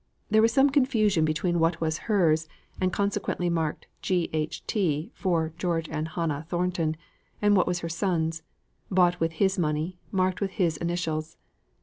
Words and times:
There 0.31 0.41
was 0.41 0.51
some 0.51 0.71
confusion 0.71 1.25
between 1.25 1.59
what 1.59 1.79
was 1.79 1.99
hers, 2.09 2.47
and 2.81 2.91
consequently 2.91 3.51
marked 3.51 3.85
G. 4.01 4.31
H. 4.33 4.65
T. 4.65 5.11
(for 5.13 5.53
George 5.59 5.87
and 5.89 6.07
Hannah 6.07 6.47
Thornton), 6.49 6.97
and 7.39 7.55
what 7.55 7.67
was 7.67 7.81
her 7.81 7.87
son's 7.89 8.41
bought 8.89 9.19
with 9.19 9.33
his 9.33 9.59
money, 9.59 9.99
marked 10.11 10.41
with 10.41 10.53
his 10.53 10.75
initials. 10.77 11.37